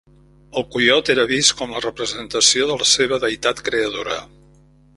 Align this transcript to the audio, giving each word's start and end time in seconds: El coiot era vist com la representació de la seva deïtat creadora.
El 0.59 0.63
coiot 0.75 1.11
era 1.13 1.25
vist 1.31 1.53
com 1.59 1.75
la 1.75 1.83
representació 1.85 2.65
de 2.71 2.79
la 2.83 2.89
seva 2.93 3.21
deïtat 3.27 3.65
creadora. 3.69 4.19